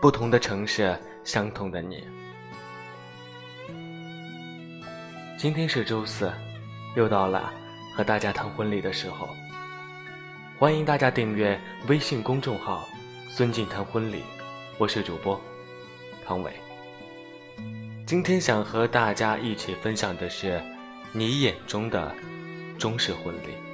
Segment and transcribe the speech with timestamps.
[0.00, 2.02] 不同的城市，相同的你。
[5.36, 6.32] 今天是周四，
[6.96, 7.52] 又到了
[7.94, 9.28] 和大家谈婚礼的时候。
[10.58, 12.88] 欢迎大家订阅微信公众号
[13.28, 14.22] “孙静谈婚礼”，
[14.78, 15.38] 我是主播
[16.26, 16.50] 康伟。
[18.06, 20.62] 今天想和大家一起分享的是
[21.12, 22.14] 你眼中的
[22.78, 23.69] 中式婚礼。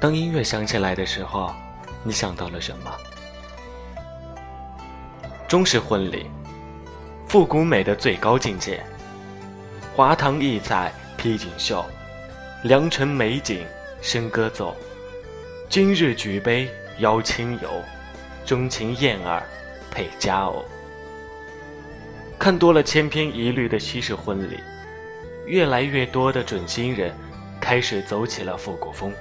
[0.00, 1.54] 当音乐响起来的时候，
[2.02, 2.90] 你想到了什么？
[5.46, 6.24] 中式婚礼，
[7.28, 8.82] 复古美的最高境界。
[9.94, 11.84] 华堂异彩披锦绣，
[12.62, 13.62] 良辰美景
[14.02, 14.74] 笙歌奏。
[15.68, 16.66] 今日举杯
[17.00, 17.68] 邀亲友，
[18.46, 19.42] 钟情燕尔
[19.90, 20.64] 配佳偶。
[22.38, 24.58] 看多了千篇一律的西式婚礼，
[25.44, 27.14] 越来越多的准新人
[27.60, 29.12] 开始走起了复古风。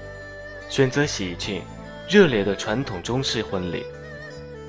[0.70, 1.64] 选择喜庆、
[2.08, 3.84] 热烈的传统中式婚礼，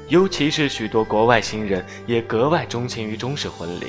[0.09, 3.89] 尤其是许多国外新人也格外钟情于中式婚礼，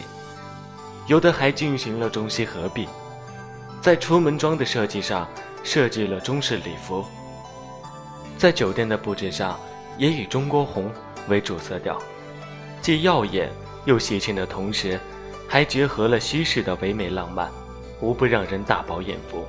[1.07, 2.85] 有的还进行了中西合璧，
[3.81, 5.27] 在出门装的设计上
[5.63, 7.05] 设计了中式礼服，
[8.37, 9.57] 在酒店的布置上
[9.97, 10.91] 也以中国红
[11.29, 11.97] 为主色调，
[12.81, 13.49] 既耀眼
[13.85, 14.99] 又喜庆的同时，
[15.47, 17.49] 还结合了西式的唯美浪漫，
[18.01, 19.45] 无不让人大饱眼福。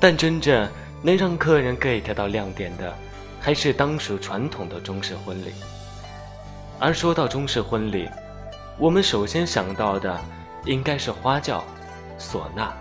[0.00, 0.68] 但真正
[1.02, 2.94] 能让客人 get 到亮点的，
[3.40, 5.52] 还是当属传统的中式婚礼。
[6.78, 8.08] 而说到中式婚礼，
[8.78, 10.20] 我们首先想到的
[10.64, 11.64] 应该是花轿、
[12.18, 12.72] 唢呐、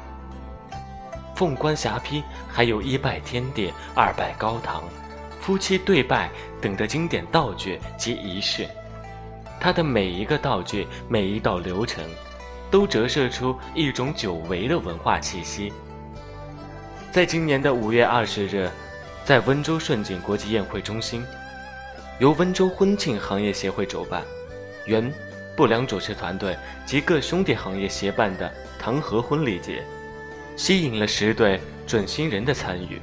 [1.35, 4.83] 凤冠霞帔，还有一拜天地、二拜高堂、
[5.39, 6.29] 夫妻对拜
[6.61, 8.67] 等的经典道具及仪式。
[9.59, 12.03] 它的每一个道具、每一道流程，
[12.69, 15.73] 都折射出一种久违的文化气息。
[17.17, 18.69] 在今年的五月二十日，
[19.25, 21.25] 在温州顺景国际宴会中心，
[22.19, 24.21] 由温州婚庆行业协会主办，
[24.85, 25.11] 原
[25.55, 29.83] 不良主持团队及各兄弟行业协办的唐河婚礼节，
[30.55, 33.01] 吸引了十对准新人的参与。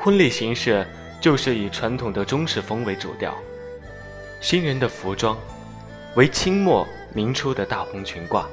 [0.00, 0.86] 婚礼形式
[1.20, 3.36] 就是以传统的中式风为主调，
[4.40, 5.36] 新人的服装
[6.16, 8.46] 为清末明初的大红裙褂，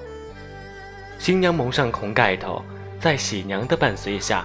[1.17, 2.61] 新娘蒙上红盖头。
[3.00, 4.44] 在喜娘的伴随下，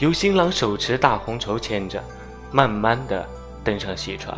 [0.00, 2.02] 由新郎手持大红绸牵着，
[2.50, 3.28] 慢慢的
[3.62, 4.34] 登上喜船。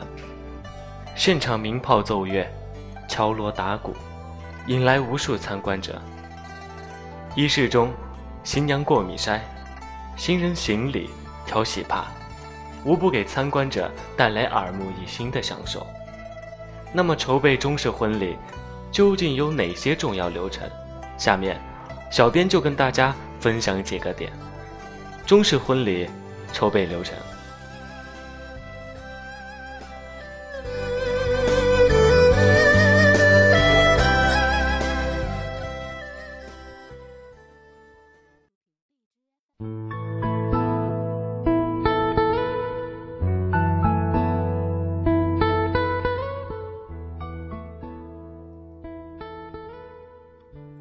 [1.15, 2.45] 现场鸣炮奏乐，
[3.09, 3.95] 敲锣打鼓，
[4.67, 6.03] 引来无数参观者。
[7.37, 7.93] 仪式中，
[8.43, 9.39] 新娘过米筛，
[10.17, 11.11] 新人行礼、
[11.47, 12.07] 挑喜帕，
[12.85, 15.87] 无不给参观者带来耳目一新的享受。
[16.93, 18.37] 那么，筹备中式婚礼
[18.91, 20.69] 究竟有哪些重要流程？
[21.17, 21.57] 下面。
[22.11, 24.31] 小编就跟大家分享几个点：
[25.25, 26.09] 中式婚礼
[26.53, 27.17] 筹备流程。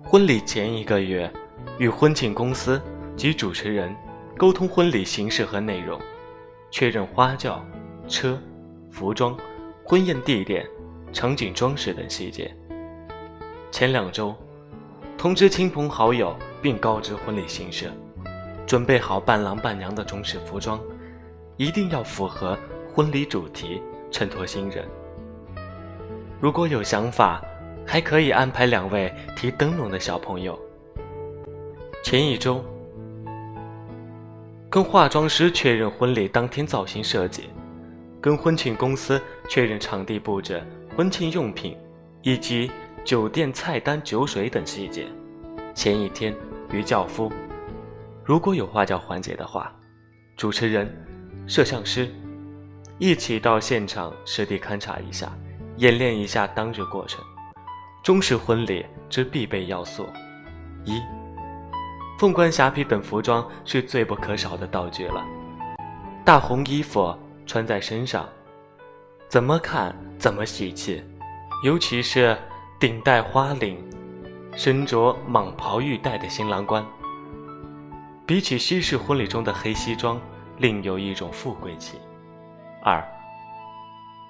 [0.04, 1.32] 婚礼前一个月，
[1.80, 2.82] 与婚庆公司
[3.16, 3.96] 及主持人
[4.42, 6.02] 沟通婚礼形式和内容，
[6.72, 7.64] 确认花轿、
[8.08, 8.42] 车、
[8.90, 9.38] 服装、
[9.84, 10.68] 婚宴地点、
[11.14, 12.52] 场景装饰等细节。
[13.70, 14.36] 前两周，
[15.16, 17.92] 通知亲朋好友并告知婚礼形式，
[18.66, 20.82] 准备好伴郎伴娘的中式服装，
[21.56, 22.58] 一定要符合
[22.92, 23.80] 婚礼主题，
[24.10, 24.84] 衬托新人。
[26.40, 27.40] 如果有想法。
[27.84, 30.58] 还可以安排两位提灯笼的小朋友。
[32.04, 32.64] 前一周，
[34.72, 37.50] 跟化妆师确认婚礼当天造型设计，
[38.22, 40.64] 跟婚庆公司确认场地布置、
[40.96, 41.78] 婚庆用品
[42.22, 42.72] 以及
[43.04, 45.06] 酒店菜单、酒水等细节。
[45.76, 46.34] 前一天
[46.72, 47.30] 与轿夫，
[48.24, 49.76] 如果有花轿环节的话，
[50.38, 50.90] 主持人、
[51.46, 52.10] 摄像师
[52.98, 55.38] 一起到现场实地勘察一下，
[55.80, 57.22] 演练一下当日过程。
[58.02, 60.08] 中式婚礼之必备要素：
[60.86, 60.98] 一、
[62.22, 65.26] 凤冠霞帔等服装是最不可少的道具了。
[66.24, 68.30] 大红衣服穿在身上，
[69.28, 71.04] 怎么看怎么喜气，
[71.64, 72.38] 尤其是
[72.80, 73.76] 顶戴花翎、
[74.56, 76.86] 身着蟒袍玉带的新郎官，
[78.24, 80.22] 比起西式婚礼中的黑西装，
[80.60, 81.98] 另有一种富贵气。
[82.84, 83.04] 二、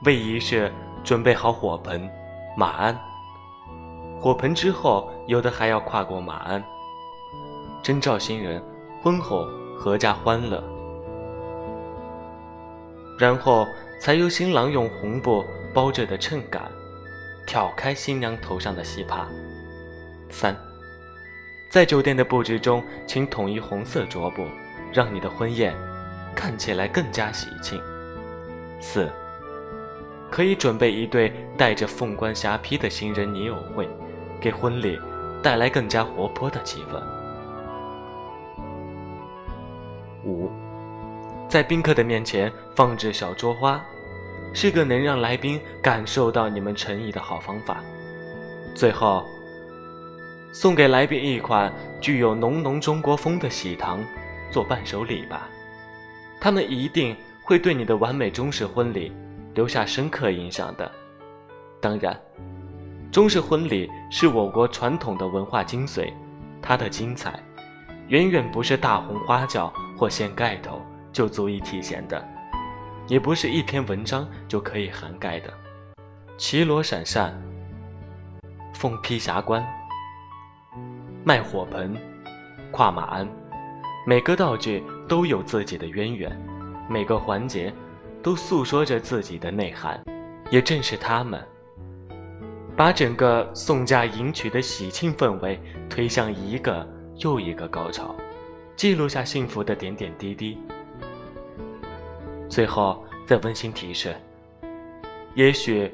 [0.06, 0.72] 位仪式
[1.04, 2.10] 准备好火盆、
[2.56, 2.98] 马鞍，
[4.18, 6.64] 火盆之后，有的还要跨过马鞍，
[7.81, 8.62] 征召新人
[9.01, 9.48] 婚后
[9.80, 10.63] 阖家欢乐。
[13.18, 13.68] 然后
[14.00, 16.63] 才由新郎用红布包着的秤杆，
[17.45, 19.28] 挑开新娘头上的戏帕。
[20.30, 20.56] 三，
[21.69, 24.44] 在酒店的布置中，请统一红色桌布，
[24.92, 25.75] 让你的婚宴
[26.36, 27.80] 看起来更加喜庆。
[28.80, 29.07] 四，
[30.31, 33.88] 可以准备一对带着凤冠霞帔的新人泥偶会，
[34.39, 35.00] 给婚礼
[35.44, 37.20] 带来更加活泼的气氛。
[41.51, 43.83] 在宾客的面前放置小桌花，
[44.53, 47.83] 是个能让来宾感受到你们诚意的好方法。
[48.74, 49.25] 最后，
[50.53, 51.69] 送给来宾一款
[52.00, 54.01] 具有浓浓中国风的喜糖
[54.50, 55.50] 做伴手礼吧，
[56.39, 57.13] 他们一定
[57.44, 59.12] 会对你的完美中式婚礼
[59.54, 60.89] 留下深刻印象的。
[61.81, 62.18] 当然，
[63.12, 66.13] 中式婚礼是我国传统的文化精髓，
[66.62, 67.38] 它的精彩
[68.07, 70.81] 远远不是大红花轿或掀盖头。
[71.12, 72.24] 就足以体现的，
[73.08, 75.54] 也不是一篇文章就可以涵盖的。
[76.38, 77.40] 绮罗闪闪，
[78.74, 79.66] 凤披霞冠，
[81.24, 81.96] 卖火盆，
[82.72, 83.28] 跨马鞍，
[84.08, 86.36] 每个道具都有自己的渊源，
[86.90, 87.74] 每个环节
[88.24, 90.02] 都诉说着自己的内涵。
[90.50, 91.42] 也正是他们，
[92.75, 95.57] 把整个送嫁迎娶的喜庆氛围
[95.90, 96.86] 推向一个
[97.18, 98.14] 又一个高潮，
[98.75, 100.57] 记录下幸福的点点滴滴。
[102.51, 104.13] 最后再温馨提示：
[105.36, 105.89] 也许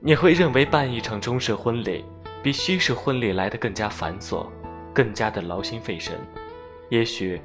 [0.00, 2.04] 你会认为办一场中式婚礼
[2.42, 4.44] 比西式婚礼来得更加繁琐，
[4.92, 6.18] 更加的劳心费神。
[6.88, 7.40] 也许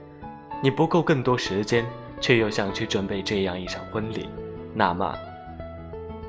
[0.63, 1.85] 你不够更多时间，
[2.19, 4.27] 却又想去准备这样一场婚礼，
[4.73, 5.15] 那么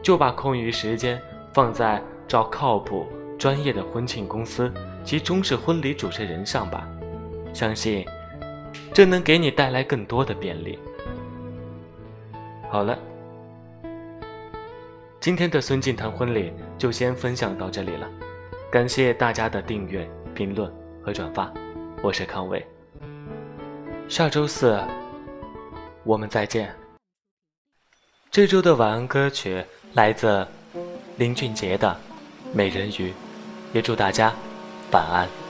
[0.02, 1.18] 就把空余时间
[1.54, 3.06] 放在找靠谱、
[3.38, 4.70] 专业的婚庆公司
[5.02, 6.86] 及中式婚礼主持人上吧。
[7.54, 8.04] 相信
[8.92, 10.78] 这能给你带来更多的便利。
[12.76, 12.98] 好了，
[15.18, 18.06] 今天的孙静谈婚礼就先分享到这里了，
[18.70, 20.70] 感谢大家的订阅、评论
[21.02, 21.50] 和转发，
[22.02, 22.62] 我是康伟，
[24.10, 24.78] 下周四
[26.04, 26.70] 我们再见。
[28.30, 29.64] 这周的晚安歌曲
[29.94, 30.46] 来自
[31.16, 31.88] 林俊杰的
[32.54, 33.08] 《美人鱼》，
[33.72, 34.34] 也祝大家
[34.92, 35.45] 晚安。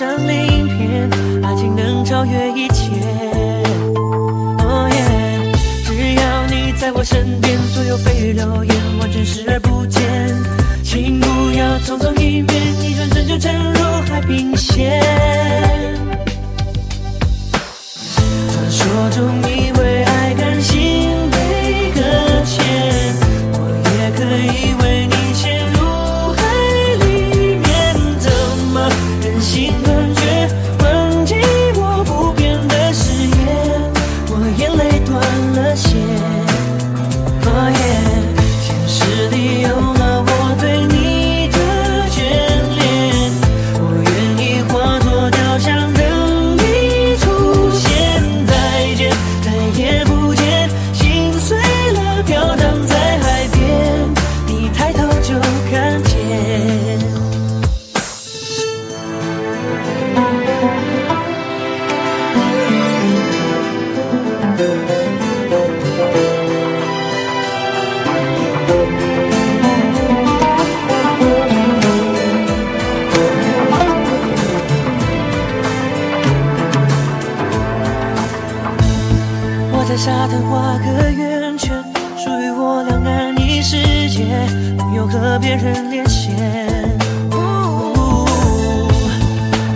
[0.00, 1.10] 上鳞片，
[1.44, 2.90] 爱情能超越一切。
[4.58, 5.52] 哦耶，
[5.84, 10.00] 只要你在我身边，所有蜚语流言完全视而不见。
[10.82, 12.50] 请不要匆匆一面，
[12.82, 15.39] 一转身就沉入海平线。
[80.02, 81.76] 沙滩画个圆圈
[82.16, 83.76] 属于我俩安逸世
[84.08, 84.24] 界
[84.78, 86.34] 不用和别人连线。
[87.32, 88.24] 呜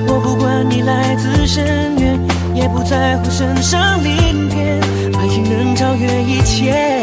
[0.08, 2.18] 我不管你来自深渊
[2.54, 4.80] 也不在乎身上鳞片
[5.18, 6.93] 爱情能超越一切。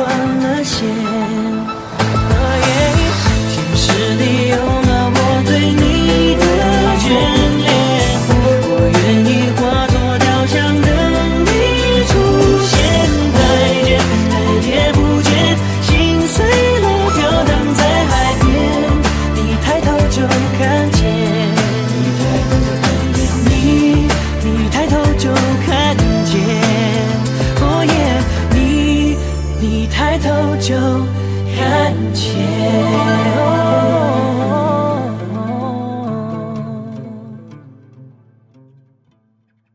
[0.00, 1.09] 断了线